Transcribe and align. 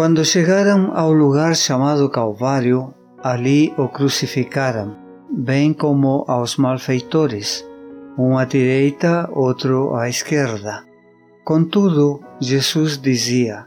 Quando 0.00 0.24
chegaram 0.24 0.92
ao 0.96 1.12
lugar 1.12 1.54
chamado 1.54 2.08
Calvário, 2.08 2.94
ali 3.22 3.70
o 3.76 3.86
crucificaram, 3.86 4.96
bem 5.30 5.74
como 5.74 6.24
aos 6.26 6.56
malfeitores, 6.56 7.62
um 8.16 8.38
à 8.38 8.46
direita, 8.46 9.28
outro 9.30 9.94
à 9.94 10.08
esquerda. 10.08 10.86
Contudo, 11.44 12.18
Jesus 12.40 12.96
dizia: 12.96 13.66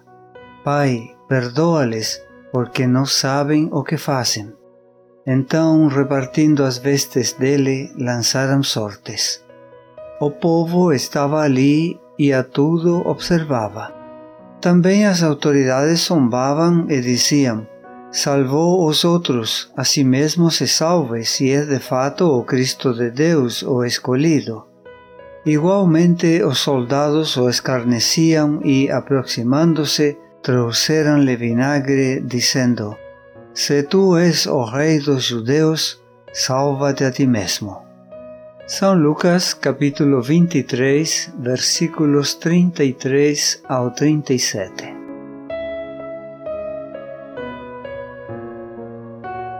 Pai, 0.63 1.03
perdoa-lhes, 1.29 2.19
porque 2.51 2.87
não 2.87 3.05
sabem 3.05 3.69
o 3.71 3.83
que 3.83 3.95
fazem. 3.95 4.51
Então, 5.27 5.85
repartindo 5.85 6.63
as 6.63 6.79
vestes 6.79 7.33
dele, 7.33 7.93
lançaram 7.95 8.63
sortes. 8.63 9.45
O 10.19 10.31
povo 10.31 10.91
estava 10.91 11.41
ali 11.41 11.95
e 12.17 12.33
a 12.33 12.43
tudo 12.43 13.07
observava. 13.07 14.02
Também 14.63 15.05
as 15.05 15.21
autoridades 15.21 16.05
zombavam 16.07 16.85
e 16.89 17.01
diziam: 17.01 17.67
Salvou 18.09 18.87
os 18.87 19.03
outros, 19.03 19.69
a 19.75 19.83
si 19.83 20.05
mesmo 20.05 20.49
se 20.49 20.69
salve, 20.69 21.25
se 21.25 21.51
é 21.51 21.65
de 21.65 21.79
fato 21.79 22.23
o 22.23 22.45
Cristo 22.45 22.93
de 22.93 23.11
Deus, 23.11 23.61
o 23.61 23.83
escolhido. 23.83 24.63
Igualmente 25.45 26.41
os 26.41 26.59
soldados 26.59 27.35
o 27.35 27.49
escarneciam 27.49 28.61
e, 28.63 28.89
aproximando-se, 28.89 30.17
trouxeram-lhe 30.41 31.35
vinagre, 31.35 32.21
dizendo: 32.21 32.95
Se 33.53 33.83
tu 33.83 34.15
és 34.15 34.45
o 34.45 34.63
rei 34.63 34.97
dos 34.97 35.25
judeus, 35.25 36.01
salva-te 36.31 37.03
a 37.03 37.11
ti 37.11 37.27
mesmo. 37.27 37.83
São 38.65 38.93
Lucas 38.93 39.53
capítulo 39.53 40.21
23, 40.21 41.33
versículos 41.37 42.35
33 42.35 43.61
ao 43.67 43.91
37. 43.91 44.95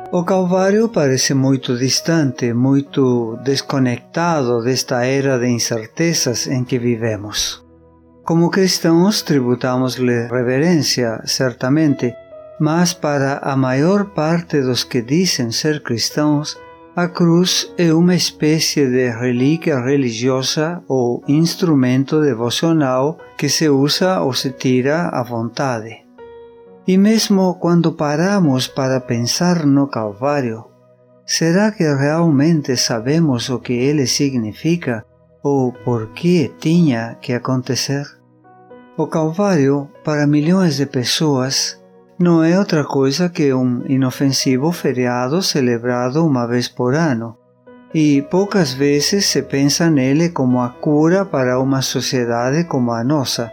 O 0.10 0.24
Calvário 0.24 0.88
parece 0.88 1.34
muito 1.34 1.78
distante, 1.78 2.54
muito 2.54 3.38
desconectado 3.44 4.64
desta 4.64 5.06
era 5.06 5.38
de 5.38 5.50
incertezas 5.50 6.48
em 6.48 6.64
que 6.64 6.80
vivemos. 6.80 7.62
Como 8.24 8.50
cristãos, 8.50 9.22
tributamos-lhe 9.22 10.28
reverência, 10.28 11.22
certamente, 11.26 12.16
mas 12.58 12.94
para 12.94 13.40
a 13.40 13.58
maior 13.58 14.06
parte 14.12 14.62
dos 14.62 14.86
que 14.86 15.02
dizem 15.02 15.52
ser 15.52 15.84
cristãos, 15.84 16.58
a 16.96 17.08
cruz 17.08 17.74
é 17.76 17.92
uma 17.92 18.14
espécie 18.14 18.88
de 18.88 19.10
relíquia 19.10 19.80
religiosa 19.80 20.84
ou 20.88 21.24
instrumento 21.28 22.22
devocional 22.22 23.18
que 23.36 23.50
se 23.50 23.68
usa 23.68 24.22
ou 24.22 24.32
se 24.32 24.52
tira 24.52 25.08
à 25.10 25.24
vontade. 25.24 26.06
E 26.88 26.96
mesmo 26.96 27.56
quando 27.56 27.94
paramos 27.94 28.68
para 28.68 29.02
pensar 29.02 29.66
no 29.66 29.88
Calvário, 29.88 30.66
será 31.26 31.72
que 31.72 31.84
realmente 31.84 32.78
sabemos 32.78 33.50
o 33.50 33.58
que 33.60 33.74
ele 33.74 34.06
significa 34.06 35.04
ou 35.42 35.74
por 35.74 36.10
que 36.10 36.52
tinha 36.60 37.18
que 37.20 37.34
acontecer? 37.34 38.06
O 38.96 39.08
Calvário, 39.08 39.90
para 40.04 40.28
milhões 40.28 40.78
de 40.78 40.86
pessoas, 40.86 41.83
não 42.24 42.42
é 42.42 42.58
outra 42.58 42.86
coisa 42.86 43.28
que 43.28 43.54
um 43.54 43.84
inofensivo 43.86 44.72
feriado 44.72 45.42
celebrado 45.42 46.26
uma 46.26 46.48
vez 46.48 46.70
por 46.70 46.96
ano, 46.96 47.38
e 47.94 48.22
poucas 48.32 48.74
vezes 48.74 49.26
se 49.26 49.42
pensa 49.42 49.90
nele 49.90 50.30
como 50.30 50.62
a 50.62 50.70
cura 50.70 51.26
para 51.26 51.60
uma 51.60 51.82
sociedade 51.82 52.64
como 52.64 52.92
a 52.94 53.04
nossa. 53.04 53.52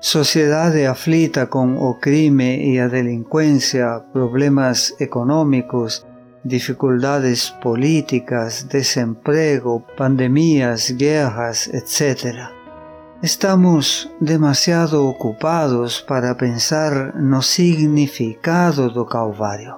Sociedade 0.00 0.86
aflita 0.86 1.44
com 1.46 1.76
o 1.76 1.94
crime 1.94 2.72
e 2.72 2.78
a 2.78 2.86
delinquência, 2.86 4.00
problemas 4.12 4.94
econômicos, 5.00 6.06
dificuldades 6.44 7.50
políticas, 7.50 8.62
desemprego, 8.62 9.82
pandemias, 9.96 10.90
guerras, 10.92 11.68
etc. 11.68 12.63
Estamos 13.24 14.12
demasiado 14.20 15.08
ocupados 15.08 15.98
para 15.98 16.34
pensar 16.34 17.14
no 17.16 17.40
significado 17.40 18.90
do 18.90 19.06
Calvário. 19.06 19.76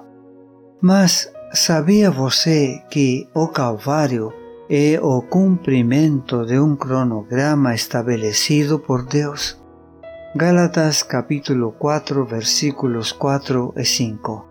Mas 0.81 1.31
sabia 1.53 2.11
você 2.11 2.83
que 2.89 3.25
o 3.33 3.47
Calvário 3.47 4.33
é 4.69 4.99
o 5.01 5.21
cumprimento 5.21 6.45
de 6.45 6.59
um 6.59 6.75
cronograma 6.75 7.73
estabelecido 7.73 8.79
por 8.79 9.05
Deus? 9.05 9.57
Gálatas 10.35 11.01
capítulo 11.01 11.71
4 11.71 12.25
versículos 12.25 13.13
4 13.13 13.73
e 13.77 13.85
5. 13.85 14.45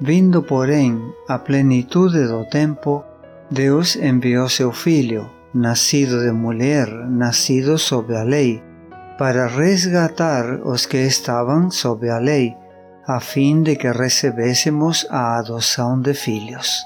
Vindo, 0.00 0.42
porém, 0.42 0.98
a 1.28 1.38
plenitude 1.38 2.26
do 2.26 2.46
tempo, 2.46 3.04
Deus 3.50 3.96
enviou 3.96 4.48
seu 4.48 4.72
Filho, 4.72 5.30
nacido 5.54 6.20
de 6.20 6.32
mulher, 6.32 6.88
nacido 7.08 7.78
sob 7.78 8.14
a 8.14 8.24
lei, 8.24 8.62
para 9.16 9.46
resgatar 9.46 10.60
os 10.64 10.86
que 10.86 10.98
estavam 10.98 11.70
sob 11.70 12.10
a 12.10 12.18
lei, 12.18 12.56
a 13.06 13.20
fim 13.20 13.62
de 13.62 13.76
que 13.76 13.90
recebêssemos 13.92 15.06
a 15.10 15.38
adoção 15.38 16.00
de 16.00 16.12
filhos. 16.14 16.84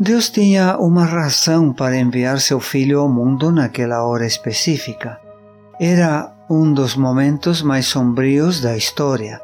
Deus 0.00 0.28
tinha 0.28 0.76
uma 0.78 1.04
razão 1.04 1.72
para 1.72 1.96
enviar 1.96 2.40
seu 2.40 2.58
filho 2.58 2.98
ao 2.98 3.08
mundo 3.08 3.52
naquela 3.52 4.02
hora 4.02 4.26
específica. 4.26 5.20
Era 5.80 6.32
um 6.50 6.72
dos 6.72 6.96
momentos 6.96 7.62
mais 7.62 7.86
sombrios 7.86 8.60
da 8.60 8.76
história. 8.76 9.40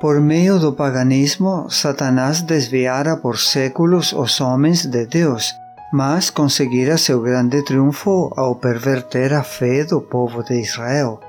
Por 0.00 0.20
meio 0.20 0.58
do 0.58 0.72
paganismo, 0.72 1.68
Satanás 1.68 2.40
desviara 2.40 3.18
por 3.18 3.38
séculos 3.38 4.14
os 4.14 4.40
homens 4.40 4.86
de 4.86 5.04
Deus 5.06 5.54
mas 5.92 6.30
conseguira 6.30 6.98
seu 6.98 7.20
grande 7.20 7.62
triunfo 7.62 8.32
ao 8.36 8.56
perverter 8.56 9.32
a 9.32 9.42
fé 9.42 9.84
do 9.84 10.00
povo 10.00 10.42
de 10.42 10.60
Israel. 10.60 11.20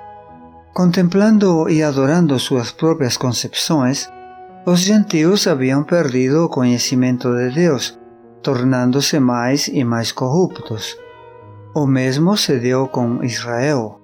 Contemplando 0.73 1.69
e 1.69 1.81
adorando 1.81 2.38
suas 2.40 2.72
próprias 2.72 3.17
concepções, 3.17 4.09
os 4.66 4.81
gentios 4.81 5.47
haviam 5.47 5.84
perdido 5.84 6.46
o 6.46 6.50
conhecimento 6.50 7.34
de 7.35 7.51
Deus, 7.51 7.97
tornando-se 8.44 9.19
mais 9.19 9.67
e 9.67 9.84
mais 9.84 10.12
corruptos. 10.12 10.97
O 11.73 11.85
mesmo 11.85 12.35
se 12.35 12.59
deu 12.59 12.88
com 12.88 13.23
Israel. 13.23 14.00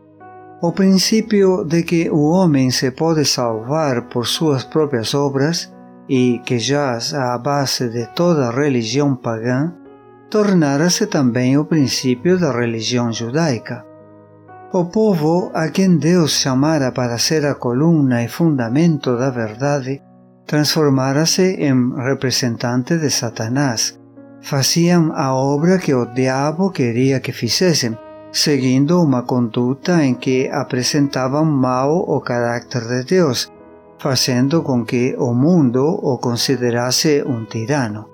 O 0.62 0.72
princípio 0.72 1.66
de 1.66 1.84
que 1.84 2.09
o 2.09 2.30
homem 2.30 2.72
se 2.72 2.92
pode 2.92 3.25
salvar 3.25 4.03
por 4.03 4.25
suas 4.25 4.63
próprias 4.63 5.13
obras 5.13 5.74
e 6.08 6.40
que 6.46 6.58
jaz 6.58 7.13
à 7.13 7.38
base 7.38 7.90
de 7.90 8.06
toda 8.16 8.52
religião 8.52 9.16
pagã 9.16 9.74
tornara-se 10.33 11.05
também 11.05 11.59
o 11.59 11.63
princípio 11.63 12.39
da 12.39 12.51
religião 12.51 13.13
judaica. 13.13 13.85
O 14.73 14.85
povo 14.85 15.51
a 15.53 15.69
quem 15.69 15.95
Deus 15.95 16.31
chamara 16.31 16.91
para 16.91 17.19
ser 17.19 17.45
a 17.45 17.53
coluna 17.53 18.23
e 18.23 18.27
fundamento 18.27 19.16
da 19.16 19.29
verdade, 19.29 20.01
transformara-se 20.47 21.44
em 21.59 21.94
representante 21.95 22.97
de 22.97 23.11
Satanás. 23.11 23.99
Faziam 24.41 25.11
a 25.13 25.35
obra 25.35 25.77
que 25.77 25.94
o 25.94 26.07
diabo 26.07 26.71
queria 26.71 27.19
que 27.19 27.31
fizessem, 27.31 27.95
seguindo 28.31 29.00
uma 29.03 29.21
conduta 29.21 30.03
em 30.03 30.15
que 30.15 30.50
apresentavam 30.50 31.45
mal 31.45 31.95
o 31.95 32.19
caráter 32.19 32.81
de 32.88 33.03
Deus, 33.03 33.51
fazendo 34.00 34.63
com 34.63 34.83
que 34.83 35.15
o 35.15 35.31
mundo 35.31 35.85
o 36.01 36.17
considerasse 36.17 37.23
um 37.23 37.45
tirano. 37.45 38.12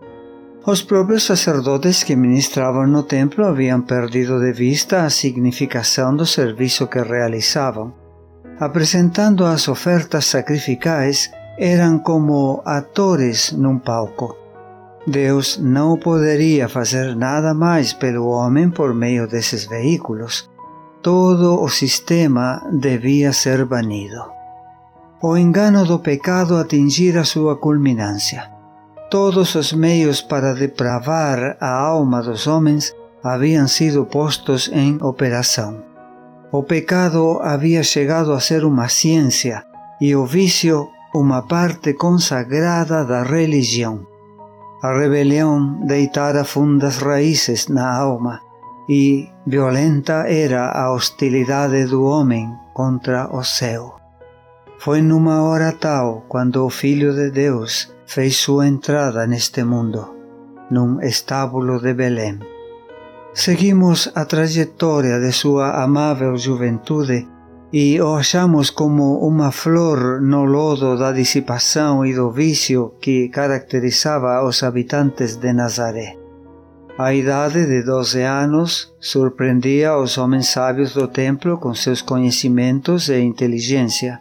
Os 0.66 0.81
próprios 0.81 1.24
sacerdotes 1.24 2.04
que 2.04 2.18
ministravam 2.18 2.86
no 2.86 3.04
templo 3.04 3.45
haviam 3.45 3.81
perdido 3.81 4.39
de 4.42 4.51
vista 4.51 5.04
a 5.04 5.10
significação 5.10 6.13
do 6.13 6.25
serviço 6.25 6.86
que 6.86 7.01
realizavam. 7.01 7.94
Apresentando 8.60 9.45
as 9.45 9.69
ofertas 9.69 10.25
sacrificais, 10.25 11.31
eram 11.57 11.98
como 11.98 12.62
atores 12.66 13.54
num 13.54 13.80
palco. 13.80 14.36
Deus 15.07 15.57
não 15.57 15.98
poderia 15.98 16.68
fazer 16.68 17.16
nada 17.16 17.54
mais 17.54 17.94
pelo 17.94 18.28
homem 18.28 18.69
por 18.69 18.94
meio 18.94 19.28
desses 19.28 19.66
veículos. 19.66 20.50
Todo 21.01 21.63
o 21.63 21.69
sistema 21.69 22.62
devia 22.69 23.31
ser 23.31 23.63
banido. 23.63 24.22
O 25.24 25.38
engano 25.38 25.86
do 25.86 26.00
pecado 26.00 26.57
atingira 26.57 27.24
sua 27.24 27.56
culminância 27.56 28.59
Todos 29.10 29.56
os 29.56 29.74
meios 29.74 30.22
para 30.22 30.54
depravar 30.54 31.58
a 31.60 31.72
alma 31.72 32.22
dos 32.22 32.46
homens 32.46 32.96
haviam 33.24 33.68
sido 33.68 34.06
postos 34.06 34.70
em 34.72 35.02
operação. 35.02 35.84
O 36.52 36.62
pecado 36.62 37.40
havia 37.42 37.82
chegado 37.82 38.32
a 38.32 38.40
ser 38.40 38.64
uma 38.64 38.88
ciência 38.88 39.64
e 40.00 40.16
o 40.16 40.28
vício 40.28 40.88
uma 41.16 41.42
parte 41.42 41.94
consagrada 41.96 43.04
da 43.04 43.24
religião. 43.24 44.06
A 44.84 44.94
rebelião 44.94 45.84
deitara 45.88 46.46
fundas 46.46 46.98
raízes 46.98 47.68
na 47.68 47.92
alma 47.92 48.40
e 48.88 49.28
violenta 49.46 50.26
era 50.28 50.70
a 50.70 50.94
hostilidade 50.94 51.86
do 51.86 52.04
homem 52.04 52.48
contra 52.76 53.28
o 53.36 53.44
céu. 53.44 53.96
Foi 54.78 55.02
numa 55.02 55.42
hora 55.42 55.72
tal 55.72 56.24
quando 56.30 56.64
o 56.64 56.70
Filho 56.70 57.12
de 57.14 57.32
Deus 57.32 57.92
fez 58.10 58.38
sua 58.38 58.66
entrada 58.68 59.28
neste 59.28 59.64
mundo, 59.64 60.02
num 60.72 61.00
estábulo 61.00 61.80
de 61.80 61.94
Belém. 61.94 62.40
Seguimos 63.36 64.12
a 64.16 64.26
trajetória 64.26 65.20
de 65.20 65.32
sua 65.32 65.84
amável 65.84 66.36
juventude 66.36 67.28
e 67.72 68.02
o 68.02 68.16
achamos 68.16 68.72
como 68.72 69.20
uma 69.20 69.52
flor 69.52 70.20
no 70.22 70.44
lodo 70.44 70.98
da 70.98 71.12
dissipação 71.12 72.04
e 72.04 72.16
do 72.16 72.32
vício 72.32 72.96
que 73.00 73.30
caracterizava 73.30 74.44
os 74.44 74.64
habitantes 74.64 75.36
de 75.36 75.54
Nazaré. 75.54 76.18
A 76.98 77.14
idade 77.14 77.64
de 77.68 77.84
12 77.84 78.24
anos 78.24 78.92
surpreendia 79.00 79.96
os 79.96 80.18
homens 80.18 80.48
sábios 80.48 80.96
do 80.96 81.08
templo 81.08 81.60
com 81.60 81.76
seus 81.76 82.02
conhecimentos 82.02 83.08
e 83.08 83.20
inteligência. 83.20 84.20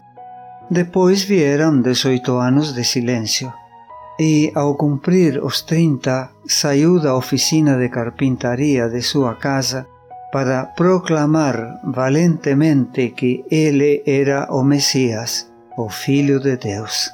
Depois 0.71 1.23
vieram 1.23 1.81
18 1.81 2.37
anos 2.37 2.75
de 2.75 2.85
silêncio. 2.85 3.51
E, 4.19 4.51
ao 4.55 4.75
cumprir 4.75 5.43
os 5.43 5.63
30, 5.63 6.31
saiu 6.47 6.99
da 6.99 7.15
oficina 7.15 7.77
de 7.77 7.89
carpintaria 7.89 8.89
de 8.89 9.01
sua 9.01 9.35
casa 9.35 9.87
para 10.33 10.67
proclamar 10.67 11.81
valentemente 11.85 13.11
que 13.11 13.45
ele 13.51 14.03
era 14.07 14.49
o 14.51 14.63
Messias, 14.63 15.51
o 15.77 15.89
Filho 15.89 16.41
de 16.41 16.57
Deus. 16.57 17.11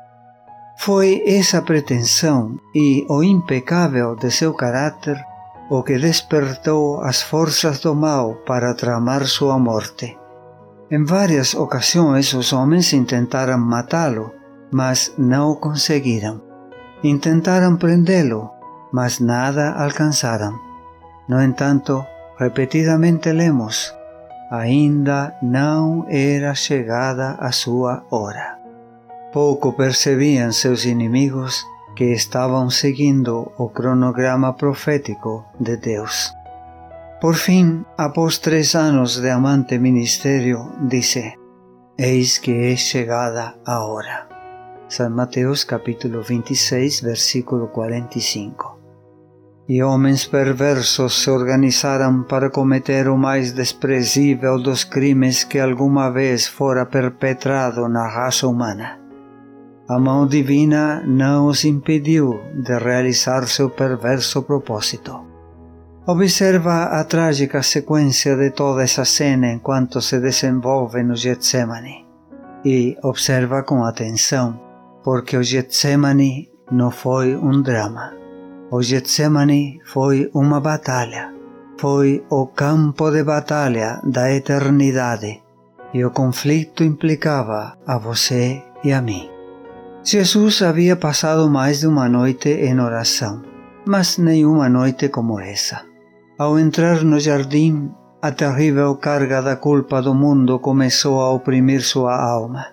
Foi 0.78 1.22
essa 1.26 1.62
pretensão 1.62 2.58
e 2.74 3.06
o 3.08 3.22
impecável 3.22 4.16
de 4.16 4.30
seu 4.30 4.54
caráter 4.54 5.22
o 5.70 5.82
que 5.82 5.98
despertou 5.98 7.00
as 7.00 7.22
forças 7.22 7.80
do 7.80 7.94
mal 7.94 8.34
para 8.46 8.74
tramar 8.74 9.24
sua 9.26 9.58
morte. 9.58 10.16
Em 10.90 11.04
várias 11.04 11.54
ocasiões 11.54 12.34
os 12.34 12.52
homens 12.52 12.92
intentaram 12.92 13.58
matá-lo, 13.58 14.32
mas 14.70 15.12
não 15.16 15.54
conseguiram. 15.54 16.53
Intentaram 17.04 17.76
prendê-lo, 17.76 18.50
mas 18.90 19.20
nada 19.20 19.72
alcançaram. 19.72 20.58
No 21.28 21.38
entanto, 21.42 22.02
repetidamente 22.38 23.30
lemos: 23.30 23.94
ainda 24.50 25.36
não 25.42 26.06
era 26.08 26.54
chegada 26.54 27.36
a 27.38 27.52
sua 27.52 28.02
hora. 28.10 28.58
Pouco 29.34 29.74
percebiam 29.74 30.50
seus 30.50 30.86
inimigos 30.86 31.62
que 31.94 32.04
estavam 32.04 32.70
seguindo 32.70 33.52
o 33.58 33.68
cronograma 33.68 34.54
profético 34.54 35.44
de 35.60 35.76
Deus. 35.76 36.32
Por 37.20 37.34
fim, 37.34 37.84
após 37.98 38.38
três 38.38 38.74
anos 38.74 39.20
de 39.20 39.28
amante 39.28 39.78
ministério, 39.78 40.72
disse: 40.88 41.34
Eis 41.98 42.38
que 42.38 42.72
é 42.72 42.76
chegada 42.76 43.54
a 43.66 43.84
São 44.88 45.10
Mateus 45.10 45.64
capítulo 45.64 46.22
26, 46.22 47.00
versículo 47.00 47.68
45. 47.68 48.78
E 49.68 49.82
homens 49.82 50.26
perversos 50.26 51.22
se 51.22 51.30
organizaram 51.30 52.22
para 52.22 52.50
cometer 52.50 53.08
o 53.08 53.16
mais 53.16 53.52
desprezível 53.52 54.60
dos 54.62 54.84
crimes 54.84 55.42
que 55.42 55.58
alguma 55.58 56.10
vez 56.10 56.46
fora 56.46 56.84
perpetrado 56.84 57.88
na 57.88 58.06
raça 58.06 58.46
humana 58.46 59.04
a 59.86 59.98
mão 59.98 60.26
divina 60.26 61.02
não 61.06 61.46
os 61.46 61.62
impediu 61.64 62.40
de 62.54 62.78
realizar 62.78 63.46
seu 63.46 63.68
perverso 63.68 64.42
propósito. 64.42 65.26
Observa 66.06 66.84
a 66.84 67.04
trágica 67.04 67.62
sequência 67.62 68.34
de 68.34 68.50
toda 68.50 68.82
essa 68.82 69.04
cena 69.04 69.52
enquanto 69.52 70.00
se 70.00 70.18
desenvolve 70.20 71.02
no 71.02 71.14
Getsemane. 71.14 72.06
E 72.64 72.96
observa 73.02 73.62
com 73.62 73.84
atenção, 73.84 74.58
porque 75.04 75.36
o 75.36 75.42
Getsemane 75.42 76.48
não 76.72 76.90
foi 76.90 77.36
um 77.36 77.60
drama. 77.60 78.14
O 78.70 78.82
Getsemane 78.82 79.78
foi 79.84 80.30
uma 80.34 80.60
batalha. 80.60 81.32
Foi 81.78 82.24
o 82.30 82.46
campo 82.46 83.10
de 83.10 83.22
batalha 83.22 84.00
da 84.02 84.32
eternidade. 84.32 85.42
E 85.92 86.04
o 86.04 86.10
conflito 86.10 86.82
implicava 86.82 87.76
a 87.86 87.98
você 87.98 88.62
e 88.82 88.92
a 88.92 89.02
mim. 89.02 89.30
Jesus 90.02 90.62
havia 90.62 90.96
passado 90.96 91.48
mais 91.50 91.80
de 91.80 91.86
uma 91.86 92.08
noite 92.08 92.48
em 92.48 92.80
oração, 92.80 93.42
mas 93.86 94.18
nenhuma 94.18 94.68
noite 94.68 95.08
como 95.08 95.38
essa. 95.38 95.82
Ao 96.38 96.58
entrar 96.58 97.04
no 97.04 97.20
jardim, 97.20 97.90
a 98.20 98.32
terrível 98.32 98.96
carga 98.96 99.42
da 99.42 99.56
culpa 99.56 100.00
do 100.02 100.14
mundo 100.14 100.58
começou 100.58 101.20
a 101.20 101.30
oprimir 101.30 101.82
sua 101.82 102.16
alma. 102.16 102.66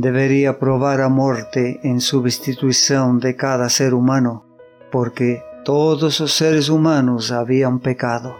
Deveria 0.00 0.54
provar 0.54 0.98
a 0.98 1.10
morte 1.10 1.78
em 1.84 2.00
substituição 2.00 3.18
de 3.18 3.34
cada 3.34 3.68
ser 3.68 3.92
humano, 3.92 4.42
porque 4.90 5.42
todos 5.62 6.20
os 6.20 6.32
seres 6.32 6.70
humanos 6.70 7.30
haviam 7.30 7.78
pecado. 7.78 8.34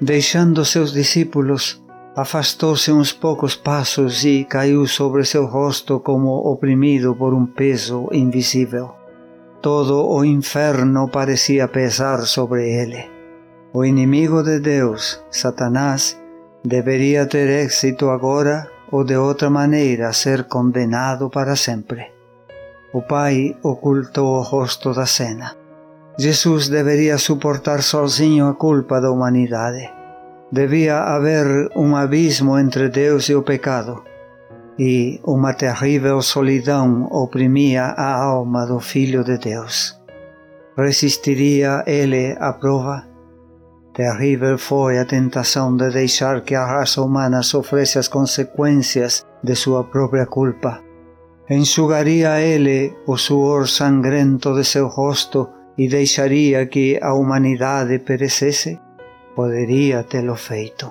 Deixando 0.00 0.64
seus 0.64 0.92
discípulos, 0.92 1.80
Afastou-se 2.16 2.90
uns 2.90 3.12
poucos 3.12 3.54
passos 3.54 4.24
caiu 4.48 4.84
sobre 4.86 5.24
seu 5.24 5.46
rosto 5.46 6.00
como 6.00 6.30
oprimido 6.52 7.14
por 7.14 7.32
um 7.32 7.46
peso 7.46 8.08
invisível. 8.10 8.90
Todo 9.62 10.08
o 10.08 10.24
inferno 10.24 11.08
parecia 11.08 11.68
pesar 11.68 12.18
sobre 12.22 12.68
ele. 12.68 13.08
O 13.72 13.84
inimigo 13.84 14.42
de 14.42 14.58
Deus, 14.58 15.22
Satanás, 15.30 16.20
deveria 16.64 17.26
ter 17.26 17.48
êxito 17.64 18.10
agora 18.10 18.68
ou 18.92 19.04
de 19.04 19.16
outra 19.16 19.48
maneira 19.48 20.12
ser 20.12 20.44
condenado 20.44 21.30
para 21.30 21.56
sempre. 21.56 22.12
O 22.92 23.02
Pai 23.02 23.56
ocultou 23.62 24.38
o 24.38 24.42
rosto 24.42 24.92
da 24.92 25.06
cena. 25.06 25.56
Jesus 26.18 26.68
deveria 26.68 27.18
suportar 27.18 27.82
sozinho 27.82 28.48
a 28.48 28.54
culpa 28.54 29.00
da 29.00 29.10
humanidade 29.10 30.00
Devia 30.52 30.98
haver 30.98 31.70
um 31.76 31.94
abismo 31.94 32.58
entre 32.58 32.88
Deus 32.88 33.28
e 33.28 33.34
o 33.36 33.42
pecado, 33.42 34.02
e 34.76 35.20
uma 35.24 35.54
terrível 35.54 36.20
solidão 36.20 37.06
oprimia 37.08 37.84
a 37.84 38.20
alma 38.20 38.66
do 38.66 38.80
Filho 38.80 39.22
de 39.22 39.38
Deus. 39.38 39.96
Resistiria 40.76 41.84
ele 41.86 42.36
à 42.40 42.52
prova? 42.52 43.09
Terrível 44.00 44.56
foi 44.56 44.98
a 44.98 45.04
tentação 45.04 45.76
de 45.76 45.90
deixar 45.90 46.40
que 46.40 46.54
a 46.54 46.64
raça 46.64 47.02
humana 47.02 47.42
sofresse 47.42 47.98
as 47.98 48.08
consequências 48.08 49.26
de 49.44 49.54
sua 49.54 49.84
própria 49.84 50.24
culpa. 50.24 50.80
Enxugaria 51.50 52.40
ele 52.40 52.96
o 53.06 53.18
suor 53.18 53.68
sangrento 53.68 54.54
de 54.54 54.64
seu 54.64 54.86
rosto 54.88 55.50
e 55.76 55.86
deixaria 55.86 56.64
que 56.64 56.98
a 57.02 57.12
humanidade 57.12 57.98
perecesse? 57.98 58.80
poderia 59.36 60.02
tê-lo 60.02 60.34
feito. 60.34 60.90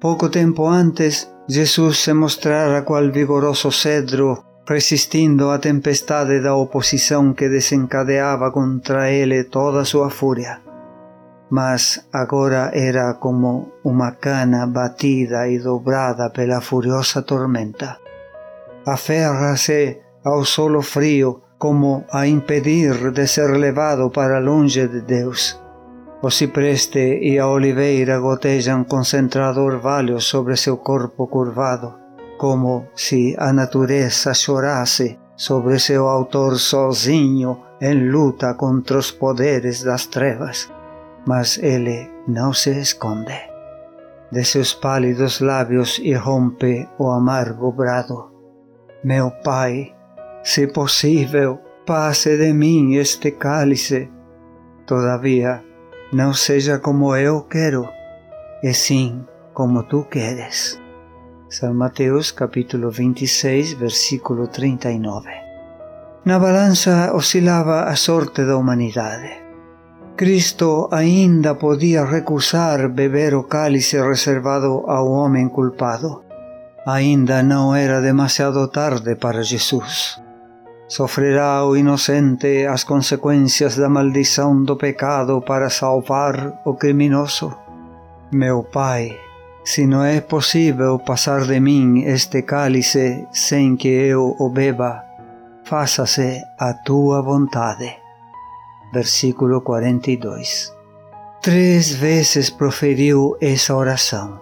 Pouco 0.00 0.28
tempo 0.28 0.68
antes, 0.68 1.28
Jesus 1.48 1.98
se 1.98 2.12
mostrara 2.12 2.82
qual 2.82 3.10
vigoroso 3.10 3.72
cedro, 3.72 4.38
resistindo 4.68 5.50
à 5.50 5.58
tempestade 5.58 6.40
da 6.40 6.54
oposição 6.54 7.34
que 7.34 7.48
desencadeava 7.48 8.52
contra 8.52 9.10
ele 9.10 9.42
toda 9.42 9.84
sua 9.84 10.10
fúria. 10.10 10.73
Mas 11.56 11.82
agora 12.22 12.62
era 12.74 13.06
como 13.24 13.50
uma 13.92 14.10
cana 14.24 14.66
batida 14.66 15.40
e 15.54 15.56
dobrada 15.58 16.26
pela 16.36 16.60
furiosa 16.68 17.22
tormenta. 17.22 17.90
Aferra-se 18.96 19.80
ao 20.24 20.44
solo 20.44 20.82
frio 20.82 21.30
como 21.64 21.90
a 22.10 22.26
impedir 22.26 23.12
de 23.16 23.26
ser 23.34 23.50
levado 23.66 24.10
para 24.10 24.46
longe 24.48 24.84
de 24.88 25.00
Deus 25.16 25.42
o 26.26 26.30
cipreste 26.30 27.20
e 27.20 27.38
a 27.38 27.46
oliveira 27.46 28.18
gotejam 28.18 28.84
concentrado 28.84 29.60
orvalho 29.60 30.18
sobre 30.22 30.56
seu 30.56 30.78
corpo 30.78 31.26
curvado, 31.26 31.92
como 32.38 32.88
se 32.96 33.36
a 33.38 33.52
natureza 33.52 34.32
chorasse 34.32 35.18
sobre 35.36 35.78
seu 35.78 36.08
autor 36.08 36.58
sozinho 36.58 37.60
em 37.78 38.08
luta 38.10 38.54
contra 38.54 38.96
os 38.96 39.10
poderes 39.10 39.84
das 39.84 40.06
trevas. 40.06 40.72
Mas 41.26 41.58
ele 41.58 42.10
não 42.28 42.52
se 42.52 42.70
esconde. 42.70 43.38
De 44.30 44.44
seus 44.44 44.74
pálidos 44.74 45.40
lábios 45.40 45.98
irrompe 45.98 46.88
o 46.98 47.10
amargo 47.10 47.72
brado. 47.72 48.32
Meu 49.02 49.30
Pai, 49.42 49.94
se 50.42 50.66
possível, 50.66 51.60
passe 51.86 52.36
de 52.36 52.52
mim 52.52 52.94
este 52.94 53.32
cálice. 53.32 54.10
Todavia, 54.86 55.62
não 56.12 56.34
seja 56.34 56.78
como 56.78 57.14
eu 57.16 57.42
quero, 57.42 57.88
e 58.62 58.72
sim 58.74 59.24
como 59.52 59.84
tu 59.84 60.04
queres. 60.04 60.80
São 61.48 61.72
Mateus 61.72 62.32
capítulo 62.32 62.90
26, 62.90 63.74
versículo 63.74 64.48
39. 64.48 65.30
Na 66.24 66.38
balança 66.38 67.12
oscilava 67.14 67.84
a 67.84 67.94
sorte 67.94 68.44
da 68.44 68.56
humanidade. 68.56 69.43
Cristo 70.16 70.88
ainda 70.92 71.56
podia 71.56 72.04
recusar 72.04 72.88
beber 72.88 73.34
o 73.34 73.42
cálice 73.42 74.00
reservado 74.00 74.84
ao 74.86 75.10
homem 75.10 75.48
culpado. 75.48 76.22
Ainda 76.86 77.42
não 77.42 77.74
era 77.74 78.00
demasiado 78.00 78.68
tarde 78.68 79.16
para 79.16 79.42
Jesus. 79.42 80.22
Sofrerá 80.86 81.64
o 81.64 81.76
inocente 81.76 82.64
as 82.64 82.84
consequências 82.84 83.76
da 83.76 83.88
maldição 83.88 84.62
do 84.62 84.76
pecado 84.76 85.40
para 85.40 85.68
salvar 85.68 86.62
o 86.64 86.74
criminoso? 86.74 87.52
Meu 88.32 88.62
Pai, 88.62 89.18
se 89.64 89.84
não 89.84 90.04
é 90.04 90.20
possível 90.20 90.96
passar 91.00 91.40
de 91.40 91.58
mim 91.58 92.04
este 92.04 92.42
cálice 92.42 93.26
sem 93.32 93.74
que 93.74 93.88
eu 93.88 94.36
o 94.38 94.48
beba, 94.48 95.02
faça-se 95.64 96.40
a 96.56 96.72
tua 96.72 97.20
vontade. 97.20 98.03
Versículo 98.94 99.60
42. 99.62 100.72
Três 101.42 101.90
vezes 101.90 102.48
proferiu 102.48 103.36
essa 103.40 103.74
oração. 103.74 104.40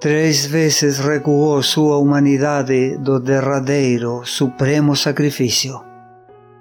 Três 0.00 0.44
vezes 0.46 0.98
recuou 0.98 1.62
sua 1.62 1.96
humanidade 1.98 2.98
do 2.98 3.20
derradeiro, 3.20 4.22
supremo 4.24 4.96
sacrifício. 4.96 5.80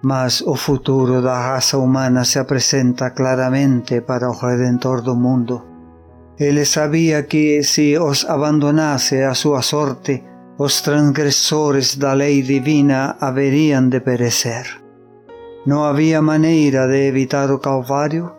Mas 0.03 0.41
o 0.41 0.55
futuro 0.55 1.23
da 1.23 1.37
raça 1.39 1.79
humana 1.79 2.23
se 2.23 2.37
apresenta 2.37 3.09
claramente 3.09 4.01
para 4.01 4.29
o 4.29 4.37
Redentor 4.37 5.01
do 5.01 5.15
mundo. 5.15 5.63
Ele 6.39 6.65
sabia 6.65 7.23
que 7.23 7.63
se 7.63 7.97
os 7.97 8.25
abandonasse 8.25 9.23
à 9.23 9.33
sua 9.33 9.63
sorte, 9.63 10.23
os 10.59 10.81
transgressores 10.81 11.95
da 11.95 12.13
lei 12.13 12.43
divina 12.43 13.17
haveriam 13.19 13.89
de 13.89 13.99
perecer. 14.01 14.82
Não 15.65 15.85
havia 15.85 16.21
maneira 16.21 16.87
de 16.87 17.07
evitar 17.07 17.49
o 17.49 17.57
Calvário? 17.57 18.29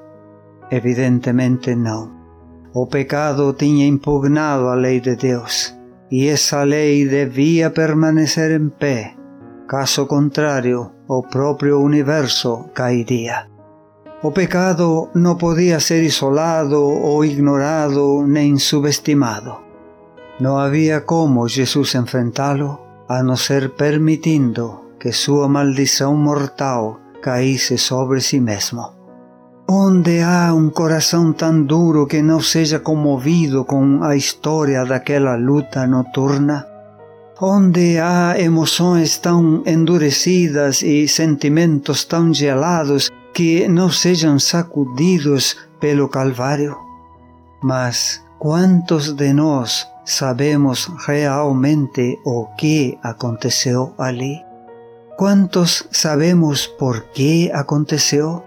Evidentemente 0.71 1.75
não. 1.75 2.13
O 2.75 2.87
pecado 2.87 3.55
tinha 3.55 3.87
impugnado 3.87 4.69
a 4.69 4.75
lei 4.75 5.01
de 5.01 5.17
Deus 5.17 5.75
e 6.11 6.29
essa 6.29 6.63
lei 6.65 7.09
devia 7.09 7.71
permanecer 7.71 8.61
em 8.61 8.69
pé. 8.69 9.15
Caso 9.67 10.05
contrário, 10.07 10.91
o 11.09 11.23
próprio 11.23 11.81
universo 11.81 12.67
cairia. 12.75 13.47
O 14.23 14.31
pecado 14.31 15.09
não 15.15 15.37
podia 15.37 15.81
ser 15.81 16.03
isolado 16.03 16.79
ou 16.83 17.25
ignorado 17.25 18.27
nem 18.27 18.59
subestimado. 18.59 19.57
Não 20.39 20.59
havia 20.59 21.01
como 21.01 21.49
Jesus 21.49 21.95
enfrentá-lo 21.95 22.79
a 23.09 23.23
não 23.23 23.37
ser 23.37 23.71
permitindo 23.71 24.81
que 25.01 25.11
sua 25.13 25.49
maldição 25.49 26.17
mortal 26.17 27.01
caísse 27.25 27.79
sobre 27.79 28.21
si 28.21 28.39
mesmo. 28.39 28.85
Onde 29.67 30.21
há 30.21 30.53
um 30.53 30.69
coração 30.69 31.33
tão 31.33 31.65
duro 31.65 32.07
que 32.07 32.21
não 32.21 32.39
seja 32.39 32.79
comovido 32.79 33.65
com 33.65 34.05
a 34.05 34.15
história 34.15 34.85
daquela 34.85 35.35
luta 35.35 35.87
noturna? 35.87 36.67
Onde 37.41 37.99
há 37.99 38.39
emoções 38.39 39.17
tão 39.17 39.63
endurecidas 39.65 40.83
e 40.83 41.09
sentimentos 41.09 42.05
tão 42.05 42.33
gelados 42.33 43.11
que 43.33 43.67
não 43.69 43.89
sejam 43.91 44.39
sacudidos 44.39 45.57
pelo 45.81 46.11
Calvário? 46.11 46.77
Mas 47.63 48.23
quantos 48.39 49.15
de 49.15 49.33
nós 49.33 49.87
sabemos 50.05 50.91
realmente 51.07 52.21
o 52.23 52.49
que 52.59 52.99
aconteceu 53.03 53.95
ali? 53.97 54.54
Quantos 55.17 55.87
sabemos 55.93 56.67
por 56.67 57.05
que 57.13 57.49
aconteceu? 57.53 58.43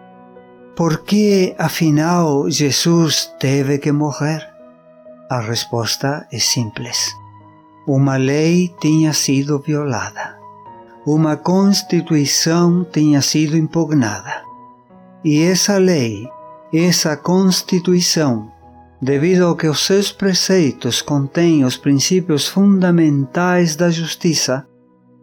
Por 0.75 1.05
que, 1.05 1.55
afinal, 1.57 2.49
Jesus 2.51 3.31
teve 3.39 3.77
que 3.77 3.91
morrer? 3.93 4.45
A 5.29 5.39
resposta 5.39 6.27
é 6.29 6.37
simples. 6.37 7.15
Uma 7.87 8.17
lei 8.17 8.75
tinha 8.81 9.13
sido 9.13 9.59
violada. 9.59 10.37
Uma 11.05 11.37
constituição 11.37 12.85
tinha 12.91 13.21
sido 13.21 13.55
impugnada. 13.55 14.43
E 15.23 15.41
essa 15.41 15.77
lei, 15.77 16.27
essa 16.73 17.15
constituição, 17.15 18.51
devido 19.01 19.45
ao 19.45 19.55
que 19.55 19.69
os 19.69 19.85
seus 19.85 20.11
preceitos 20.11 21.01
contêm 21.01 21.63
os 21.63 21.77
princípios 21.77 22.45
fundamentais 22.45 23.77
da 23.77 23.89
justiça, 23.89 24.67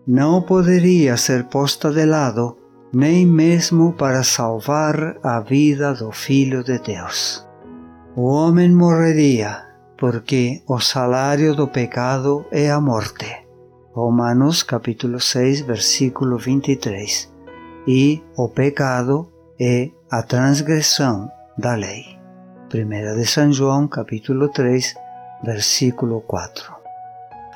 não 0.06 0.42
poderia 0.42 1.16
ser 1.16 1.44
posta 1.44 1.90
de 1.90 2.04
lado 2.04 2.56
nem 2.92 3.26
mesmo 3.26 3.92
para 3.92 4.22
salvar 4.22 5.16
a 5.22 5.40
vida 5.40 5.92
do 5.94 6.12
Filho 6.12 6.62
de 6.62 6.78
Deus. 6.78 7.44
O 8.14 8.26
homem 8.26 8.70
morreria, 8.70 9.64
porque 9.98 10.62
o 10.68 10.78
salário 10.78 11.56
do 11.56 11.66
pecado 11.66 12.46
é 12.52 12.70
a 12.70 12.80
morte. 12.80 13.26
Romanos 13.92 14.62
capítulo 14.62 15.18
6, 15.18 15.62
versículo 15.62 16.38
23. 16.38 17.32
E 17.88 18.22
o 18.36 18.48
pecado 18.48 19.28
é 19.60 19.90
a 20.10 20.22
transgressão 20.22 21.28
da 21.58 21.74
lei. 21.74 22.04
1 22.72 23.16
de 23.16 23.26
São 23.26 23.52
João 23.52 23.88
capítulo 23.88 24.48
3, 24.50 24.94
versículo 25.42 26.20
4. 26.20 26.72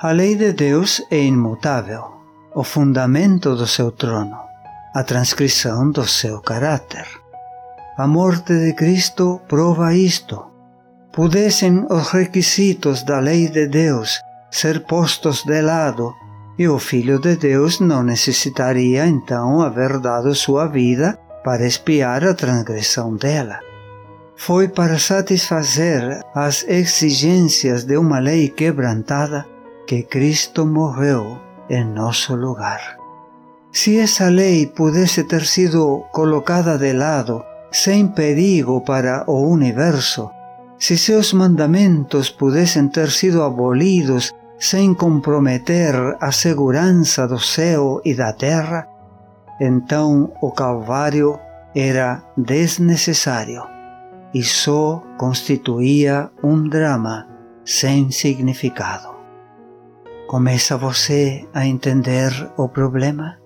A 0.00 0.10
lei 0.10 0.34
de 0.34 0.52
Deus 0.52 1.00
é 1.10 1.22
imutável, 1.22 2.17
o 2.54 2.64
fundamento 2.64 3.54
do 3.54 3.66
seu 3.66 3.90
trono 3.92 4.48
a 4.94 5.04
transcrição 5.04 5.90
do 5.90 6.04
seu 6.06 6.40
caráter. 6.40 7.06
A 7.96 8.06
morte 8.06 8.52
de 8.52 8.72
Cristo 8.72 9.40
prova 9.46 9.94
isto. 9.94 10.44
Pudessem 11.12 11.86
os 11.90 12.08
requisitos 12.10 13.04
da 13.04 13.20
lei 13.20 13.48
de 13.48 13.66
Deus 13.68 14.20
ser 14.50 14.84
postos 14.86 15.44
de 15.44 15.60
lado 15.60 16.12
e 16.58 16.66
o 16.66 16.78
Filho 16.78 17.20
de 17.20 17.36
Deus 17.36 17.78
não 17.78 18.02
necessitaria 18.02 19.06
então 19.06 19.60
haver 19.60 20.00
dado 20.00 20.34
sua 20.34 20.66
vida 20.66 21.18
para 21.44 21.66
espiar 21.66 22.24
a 22.24 22.34
transgressão 22.34 23.14
dela. 23.14 23.60
Foi 24.36 24.68
para 24.68 24.98
satisfazer 24.98 26.20
as 26.34 26.64
exigências 26.64 27.84
de 27.84 27.96
uma 27.96 28.18
lei 28.18 28.48
quebrantada 28.48 29.46
que 29.86 30.02
Cristo 30.02 30.66
morreu 30.66 31.47
em 31.68 31.84
nosso 31.84 32.34
lugar. 32.34 32.96
Se 33.72 33.98
essa 33.98 34.28
lei 34.28 34.66
pudesse 34.66 35.24
ter 35.24 35.44
sido 35.44 36.04
colocada 36.12 36.78
de 36.78 36.92
lado, 36.92 37.44
sem 37.70 38.08
perigo 38.08 38.80
para 38.80 39.24
o 39.26 39.46
universo, 39.48 40.30
se 40.78 40.96
seus 40.96 41.32
mandamentos 41.32 42.30
pudessem 42.30 42.88
ter 42.88 43.10
sido 43.10 43.42
abolidos 43.42 44.32
sem 44.58 44.94
comprometer 44.94 45.94
a 46.20 46.32
segurança 46.32 47.28
do 47.28 47.38
céu 47.38 48.00
e 48.04 48.14
da 48.14 48.32
terra, 48.32 48.88
então 49.60 50.32
o 50.40 50.50
Calvário 50.50 51.38
era 51.74 52.22
desnecessário 52.36 53.62
e 54.32 54.42
só 54.42 55.02
constituía 55.16 56.30
um 56.42 56.68
drama 56.68 57.26
sem 57.64 58.10
significado. 58.10 59.17
Começa 60.28 60.76
você 60.76 61.48
a 61.52 61.66
entender 61.66 62.30
o 62.56 62.68
problema? 62.68 63.38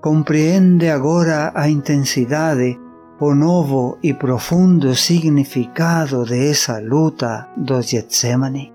compreende 0.00 0.88
agora 0.88 1.52
a 1.54 1.68
intensidade, 1.68 2.78
o 3.20 3.34
novo 3.34 3.98
e 4.02 4.14
profundo 4.14 4.94
significado 4.94 6.24
de 6.24 6.50
essa 6.50 6.78
luta 6.78 7.48
do 7.56 7.82
Getsemane? 7.82 8.72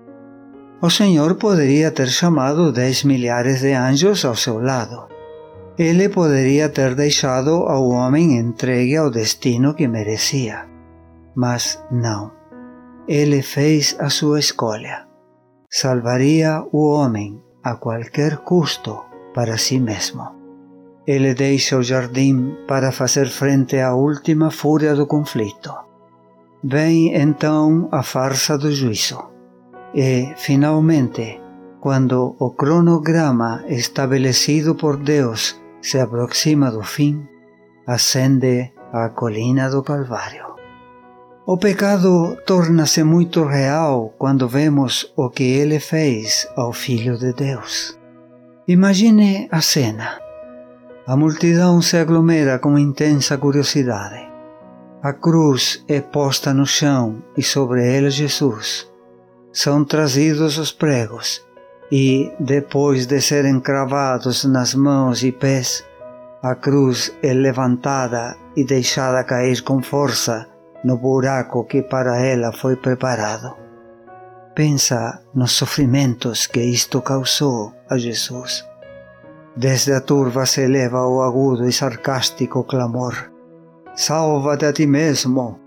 O 0.82 0.90
Senhor 0.90 1.34
poderia 1.36 1.90
ter 1.90 2.08
chamado 2.08 2.70
dez 2.70 3.04
milhares 3.04 3.60
de 3.60 3.72
anjos 3.72 4.24
ao 4.24 4.36
seu 4.36 4.60
lado. 4.60 5.08
Ele 5.78 6.08
poderia 6.08 6.68
ter 6.68 6.94
deixado 6.94 7.50
ao 7.66 7.88
homem 7.88 8.38
entregue 8.38 8.96
ao 8.96 9.10
destino 9.10 9.74
que 9.74 9.88
merecia. 9.88 10.66
Mas 11.34 11.82
não. 11.90 12.30
Ele 13.08 13.42
fez 13.42 13.96
a 13.98 14.10
sua 14.10 14.38
escolha. 14.38 15.03
Salvaria 15.76 16.62
o 16.70 16.86
homem 16.94 17.42
a 17.60 17.74
qualquer 17.74 18.36
custo 18.44 19.06
para 19.34 19.58
si 19.58 19.80
mesmo. 19.80 20.24
Ele 21.04 21.34
deixa 21.34 21.76
o 21.76 21.82
jardim 21.82 22.54
para 22.68 22.92
fazer 22.92 23.26
frente 23.26 23.80
à 23.80 23.92
última 23.92 24.52
fúria 24.52 24.94
do 24.94 25.04
conflito. 25.04 25.74
Vem 26.62 27.12
então 27.16 27.88
a 27.90 28.04
farsa 28.04 28.56
do 28.56 28.70
juízo. 28.70 29.18
E, 29.92 30.32
finalmente, 30.36 31.40
quando 31.80 32.36
o 32.38 32.50
cronograma 32.52 33.64
estabelecido 33.66 34.76
por 34.76 34.96
Deus 34.96 35.60
se 35.82 35.98
aproxima 35.98 36.70
do 36.70 36.84
fim, 36.84 37.26
ascende 37.84 38.72
à 38.92 39.08
colina 39.08 39.68
do 39.68 39.82
Calvário. 39.82 40.53
O 41.46 41.58
pecado 41.58 42.38
torna-se 42.46 43.04
muito 43.04 43.44
real 43.44 44.14
quando 44.16 44.48
vemos 44.48 45.12
o 45.14 45.28
que 45.28 45.42
ele 45.42 45.78
fez 45.78 46.48
ao 46.56 46.72
Filho 46.72 47.18
de 47.18 47.34
Deus. 47.34 47.98
Imagine 48.66 49.46
a 49.50 49.60
cena. 49.60 50.18
A 51.06 51.14
multidão 51.14 51.82
se 51.82 51.98
aglomera 51.98 52.58
com 52.58 52.78
intensa 52.78 53.36
curiosidade. 53.36 54.26
A 55.02 55.12
cruz 55.12 55.84
é 55.86 56.00
posta 56.00 56.54
no 56.54 56.64
chão 56.64 57.22
e 57.36 57.42
sobre 57.42 57.94
ela 57.94 58.08
Jesus. 58.08 58.90
São 59.52 59.84
trazidos 59.84 60.56
os 60.56 60.72
pregos 60.72 61.44
e, 61.92 62.32
depois 62.40 63.04
de 63.04 63.20
serem 63.20 63.60
cravados 63.60 64.46
nas 64.46 64.74
mãos 64.74 65.22
e 65.22 65.30
pés, 65.30 65.84
a 66.42 66.54
cruz 66.54 67.14
é 67.22 67.34
levantada 67.34 68.34
e 68.56 68.64
deixada 68.64 69.22
cair 69.24 69.60
com 69.60 69.82
força 69.82 70.53
no 70.84 70.98
buraco 70.98 71.64
que 71.64 71.82
para 71.82 72.20
ela 72.20 72.52
foi 72.52 72.76
preparado. 72.76 73.56
Pensa 74.54 75.20
nos 75.34 75.52
sofrimentos 75.52 76.46
que 76.46 76.60
isto 76.60 77.02
causou 77.02 77.72
a 77.88 77.98
Jesus. 77.98 78.64
Desde 79.56 79.94
a 79.94 80.00
turva 80.00 80.46
se 80.46 80.62
eleva 80.62 81.06
o 81.06 81.22
agudo 81.22 81.66
e 81.66 81.72
sarcástico 81.72 82.64
clamor: 82.64 83.32
Salva-te 83.96 84.66
a 84.66 84.72
ti 84.72 84.86
mesmo! 84.86 85.60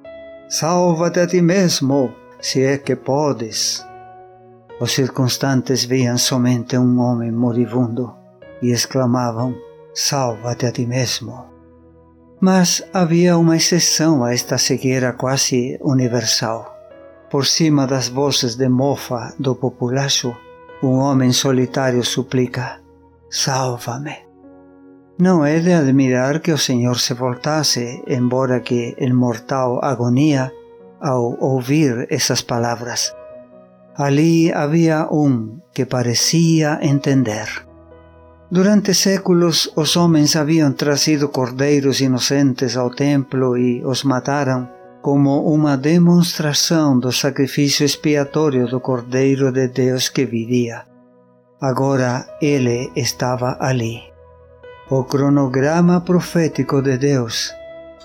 Salva-te 0.50 1.20
a 1.20 1.28
ti 1.28 1.42
mesmo, 1.42 2.14
se 2.40 2.64
é 2.64 2.78
que 2.78 2.96
podes! 2.96 3.86
Os 4.80 4.94
circunstantes 4.94 5.84
viam 5.84 6.18
somente 6.18 6.78
um 6.78 7.00
homem 7.00 7.32
moribundo 7.32 8.16
e 8.62 8.72
exclamavam: 8.72 9.56
Salva-te 9.94 10.66
a 10.68 10.72
ti 10.72 10.86
mesmo. 10.86 11.57
Mas 12.40 12.84
havia 12.94 13.38
uma 13.38 13.58
exceção 13.58 14.24
a 14.24 14.34
esta 14.34 14.58
cegueira 14.58 15.14
quase 15.14 15.78
universal. 15.82 16.76
Por 17.30 17.46
cima 17.46 17.88
das 17.88 18.08
vozes 18.10 18.56
de 18.56 18.70
mofa 18.70 19.34
do 19.40 19.56
populacho, 19.56 20.36
um 20.82 21.00
homem 21.00 21.32
solitário 21.32 22.04
suplica: 22.04 22.80
Salva-me. 23.30 24.28
Não 25.20 25.44
é 25.44 25.60
de 25.60 25.74
admirar 25.74 26.40
que 26.40 26.52
o 26.52 26.58
Senhor 26.58 27.00
se 27.00 27.14
voltasse, 27.16 28.04
embora 28.08 28.62
que 28.62 28.96
el 29.00 29.14
mortal 29.14 29.80
agonia 29.84 30.54
ao 31.02 31.36
ouvir 31.40 32.06
essas 32.10 32.44
palavras 32.44 33.14
Ali 33.98 34.52
había 34.52 35.08
un 35.10 35.64
que 35.74 35.88
parecía 35.88 36.78
entender. 36.80 37.67
Durante 38.50 38.94
séculos 38.94 39.70
os 39.76 39.98
homens 39.98 40.36
haviam 40.38 40.72
trazido 40.72 41.28
cordeiros 41.28 42.00
inocentes 42.00 42.78
ao 42.78 42.90
templo 42.90 43.58
e 43.58 43.84
os 43.86 44.04
mataram 44.04 44.70
como 45.02 45.54
uma 45.54 45.76
demonstração 45.76 46.98
do 46.98 47.12
sacrifício 47.12 47.86
expiatório 47.86 48.68
do 48.68 48.80
Cordeiro 48.80 49.52
de 49.52 49.68
Deus 49.68 50.08
que 50.08 50.26
viria. 50.26 50.86
Agora 51.60 52.26
ele 52.42 52.90
estava 52.96 53.58
ali. 53.60 54.02
O 54.90 55.04
cronograma 55.04 56.00
profético 56.00 56.82
de 56.82 56.98
Deus 56.98 57.54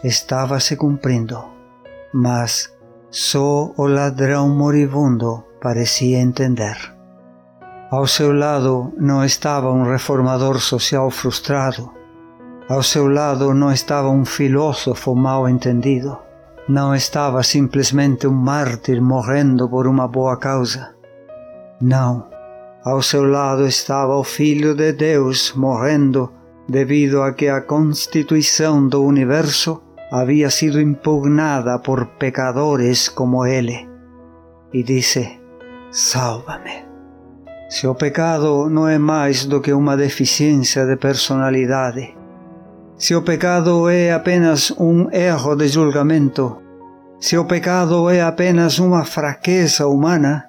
estava 0.03 0.59
se 0.59 0.75
cumprindo, 0.75 1.45
mas 2.13 2.73
só 3.11 3.73
o 3.77 3.87
ladrão 3.87 4.49
moribundo 4.49 5.45
parecia 5.61 6.19
entender. 6.19 6.92
Ao 7.93 8.07
seu 8.07 8.33
lado 8.33 8.91
não 8.97 9.23
estava 9.23 9.71
um 9.71 9.83
reformador 9.83 10.59
social 10.61 11.11
frustrado. 11.11 11.91
Ao 12.67 12.83
seu 12.83 13.07
lado 13.07 13.53
não 13.53 13.71
estava 13.71 14.09
um 14.09 14.25
filósofo 14.25 15.15
mal 15.15 15.47
entendido. 15.47 16.17
Não 16.67 16.95
estava 16.95 17.43
simplesmente 17.43 18.27
um 18.27 18.33
mártir 18.33 19.03
morrendo 19.03 19.69
por 19.69 19.87
uma 19.87 20.09
boa 20.09 20.39
causa. 20.39 20.95
Não. 21.83 22.31
Ao 22.83 23.03
seu 23.03 23.25
lado 23.25 23.67
estava 23.67 24.17
o 24.17 24.25
Filho 24.25 24.75
de 24.75 24.95
Deus 24.95 25.53
morrendo 25.55 26.33
devido 26.67 27.21
a 27.21 27.35
que 27.35 27.49
a 27.49 27.61
constituição 27.61 28.89
do 28.89 29.05
universo 29.05 29.83
havia 30.11 30.49
sido 30.49 30.81
impugnada 30.81 31.79
por 31.79 32.07
pecadores 32.17 33.11
como 33.11 33.45
ele. 33.45 33.87
E 34.73 34.83
disse: 34.83 35.39
Sálvame. 35.91 36.92
Se 37.73 37.87
o 37.87 37.95
pecado 37.95 38.69
não 38.69 38.87
é 38.87 38.99
mais 38.99 39.47
do 39.47 39.59
que 39.59 39.73
uma 39.73 39.97
deficiência 39.97 40.85
de 40.85 40.95
personalidade, 40.95 42.15
se 42.99 43.15
o 43.15 43.23
pecado 43.23 43.89
é 43.89 44.13
apenas 44.13 44.71
um 44.73 45.11
erro 45.11 45.57
de 45.57 45.69
julgamento, 45.69 46.61
se 47.19 47.39
o 47.39 47.47
pecado 47.47 48.11
é 48.11 48.21
apenas 48.21 48.79
uma 48.79 49.07
fraqueza 49.07 49.87
humana, 49.87 50.45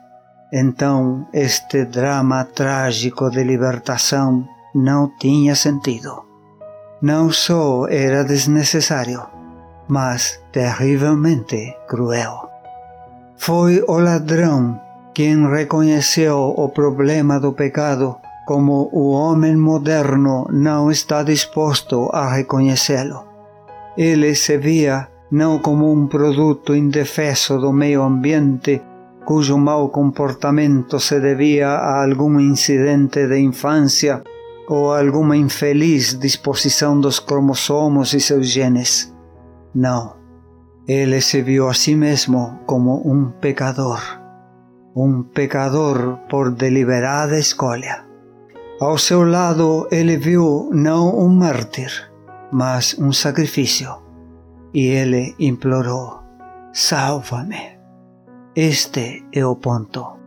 então 0.51 1.25
este 1.33 1.85
drama 1.85 2.43
trágico 2.43 3.29
de 3.29 3.41
libertação 3.41 4.45
não 4.75 5.09
tinha 5.17 5.55
sentido. 5.55 6.25
Não 7.01 7.31
só 7.31 7.87
era 7.87 8.25
desnecessário, 8.25 9.25
mas 9.87 10.41
terrivelmente 10.51 11.73
cruel. 11.87 12.49
Foi 13.37 13.81
o 13.87 13.97
ladrão 13.97 14.82
quem 15.13 15.47
reconheceu 15.47 16.55
o 16.57 16.69
problema 16.69 17.39
do 17.39 17.53
pecado 17.53 18.15
como 18.45 18.89
o 18.91 19.11
homem 19.11 19.55
moderno 19.55 20.47
não 20.49 20.89
está 20.89 21.23
disposto 21.23 22.09
a 22.11 22.33
reconhecê-lo. 22.33 23.23
Ele 23.95 24.33
se 24.33 24.57
via 24.57 25.07
não 25.31 25.59
como 25.59 25.91
um 25.91 26.07
produto 26.07 26.75
indefeso 26.75 27.59
do 27.59 27.71
meio 27.71 28.01
ambiente 28.01 28.81
cujo 29.23 29.57
mau 29.57 29.89
comportamento 29.89 30.99
se 30.99 31.19
devia 31.19 31.69
a 31.69 32.03
algum 32.03 32.39
incidente 32.39 33.25
de 33.27 33.39
infância 33.39 34.21
ou 34.67 34.91
a 34.91 34.99
alguma 34.99 35.37
infeliz 35.37 36.17
disposição 36.17 36.99
dos 36.99 37.19
cromossomos 37.19 38.13
e 38.13 38.19
seus 38.19 38.47
genes. 38.47 39.13
Não. 39.73 40.15
Ele 40.87 41.21
se 41.21 41.41
viu 41.41 41.69
a 41.69 41.73
si 41.73 41.95
mesmo 41.95 42.59
como 42.65 43.01
um 43.09 43.29
pecador 43.29 44.22
um 44.95 45.23
pecador 45.23 46.19
por 46.29 46.51
deliberada 46.51 47.37
escolha. 47.37 48.05
Ao 48.79 48.97
seu 48.97 49.23
lado, 49.23 49.87
ele 49.91 50.17
viu 50.17 50.69
não 50.73 51.17
um 51.17 51.29
mártir, 51.29 52.11
mas 52.51 52.95
um 52.99 53.11
sacrifício. 53.11 54.01
E 54.73 54.87
ele 54.87 55.35
implorou: 55.39 56.19
Salva-me. 56.73 57.79
Este 58.55 59.25
é 59.31 59.45
o 59.45 59.55
ponto. 59.55 60.19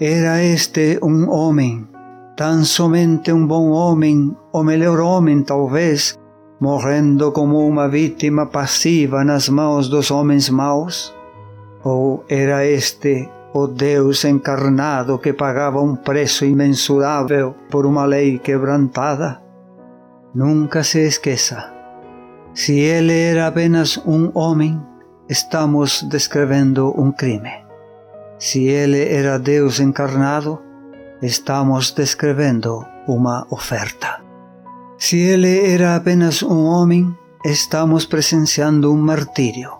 Era 0.00 0.42
este 0.42 0.98
um 1.02 1.28
homem, 1.28 1.88
tão 2.36 2.64
somente 2.64 3.32
um 3.32 3.46
bom 3.46 3.70
homem, 3.70 4.36
o 4.52 4.62
melhor 4.62 5.00
homem 5.00 5.42
talvez, 5.42 6.16
morrendo 6.60 7.32
como 7.32 7.66
uma 7.66 7.88
vítima 7.88 8.46
passiva 8.46 9.24
nas 9.24 9.48
mãos 9.48 9.88
dos 9.88 10.10
homens 10.10 10.48
maus? 10.48 11.12
Ou 11.82 12.24
era 12.28 12.64
este 12.64 13.28
o 13.62 13.66
Deus 13.66 14.24
encarnado 14.24 15.18
que 15.18 15.32
pagava 15.32 15.80
um 15.80 15.96
preço 15.96 16.44
imensurável 16.44 17.54
por 17.70 17.86
uma 17.86 18.04
lei 18.04 18.38
quebrantada? 18.38 19.40
Nunca 20.34 20.82
se 20.82 21.00
esqueça. 21.00 21.72
Se 22.54 22.78
ele 22.78 23.18
era 23.18 23.46
apenas 23.46 23.96
um 23.98 24.30
homem, 24.34 24.80
estamos 25.28 26.02
descrevendo 26.02 26.92
um 27.00 27.12
crime. 27.12 27.52
Se 28.38 28.66
ele 28.66 29.08
era 29.12 29.38
Deus 29.38 29.80
encarnado, 29.80 30.60
estamos 31.20 31.90
descrevendo 31.90 32.84
uma 33.06 33.46
oferta. 33.50 34.20
Se 34.98 35.18
ele 35.18 35.72
era 35.72 35.96
apenas 35.96 36.42
um 36.42 36.64
homem, 36.64 37.16
estamos 37.44 38.06
presenciando 38.06 38.92
um 38.92 38.96
martírio. 38.96 39.72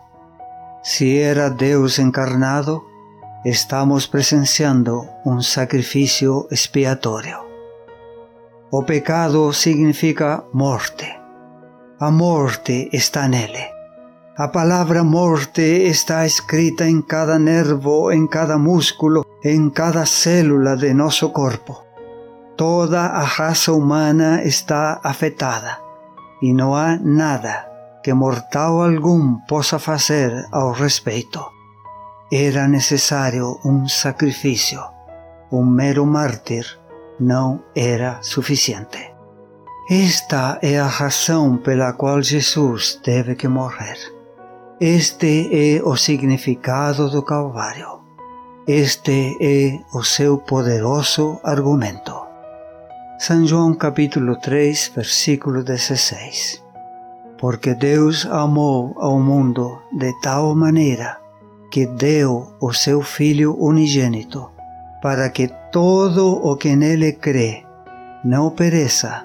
Se 0.82 1.18
era 1.18 1.48
Deus 1.48 1.98
encarnado, 1.98 2.87
estamos 3.44 4.06
presenciando 4.06 5.08
um 5.24 5.40
sacrifício 5.40 6.46
expiatório. 6.50 7.38
O 8.70 8.82
pecado 8.82 9.52
significa 9.52 10.44
morte. 10.52 11.06
A 12.00 12.10
morte 12.10 12.88
está 12.92 13.26
nele. 13.28 13.64
A 14.36 14.48
palavra 14.48 15.02
morte 15.02 15.62
está 15.62 16.26
escrita 16.26 16.88
em 16.88 17.02
cada 17.02 17.38
nervo, 17.38 18.12
em 18.12 18.26
cada 18.26 18.58
músculo, 18.58 19.24
em 19.44 19.70
cada 19.70 20.06
célula 20.06 20.76
de 20.76 20.94
nosso 20.94 21.30
corpo. 21.30 21.84
Toda 22.56 23.00
a 23.00 23.22
raça 23.22 23.72
humana 23.72 24.42
está 24.44 25.00
afetada 25.02 25.78
e 26.42 26.52
não 26.52 26.74
há 26.74 26.96
nada 26.96 27.66
que 28.02 28.12
mortal 28.12 28.82
algum 28.82 29.36
possa 29.48 29.78
fazer 29.78 30.32
ao 30.52 30.72
respeito. 30.72 31.57
Era 32.30 32.68
necessário 32.68 33.58
um 33.64 33.88
sacrifício. 33.88 34.82
Um 35.50 35.64
mero 35.64 36.04
mártir 36.04 36.78
não 37.18 37.62
era 37.74 38.18
suficiente. 38.20 39.14
Esta 39.90 40.58
é 40.60 40.78
a 40.78 40.86
razão 40.86 41.56
pela 41.56 41.94
qual 41.94 42.20
Jesus 42.20 43.00
teve 43.02 43.34
que 43.34 43.48
morrer. 43.48 43.96
Este 44.78 45.48
é 45.50 45.82
o 45.82 45.96
significado 45.96 47.08
do 47.08 47.22
Calvário. 47.22 48.02
Este 48.66 49.38
é 49.40 49.80
o 49.96 50.04
seu 50.04 50.36
poderoso 50.36 51.40
argumento. 51.42 52.14
São 53.18 53.46
João 53.46 53.72
capítulo 53.72 54.36
3, 54.36 54.92
versículo 54.94 55.64
16. 55.64 56.62
Porque 57.38 57.74
Deus 57.74 58.26
amou 58.26 58.94
ao 58.98 59.18
mundo 59.18 59.80
de 59.90 60.12
tal 60.20 60.54
maneira 60.54 61.27
que 61.70 61.86
deu 61.86 62.54
o 62.60 62.72
seu 62.72 63.02
Filho 63.02 63.56
unigênito, 63.58 64.50
para 65.02 65.28
que 65.30 65.48
todo 65.70 66.36
o 66.42 66.56
que 66.56 66.74
nele 66.74 67.12
crê 67.12 67.64
não 68.24 68.50
pereça, 68.50 69.24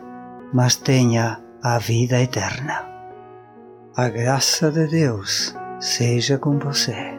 mas 0.53 0.75
tenha 0.75 1.39
a 1.62 1.77
vida 1.77 2.21
eterna. 2.21 2.86
A 3.95 4.10
graça 4.10 4.71
de 4.71 4.88
Deus 4.88 5.56
seja 5.79 6.38
com 6.38 6.58
você. 6.60 7.12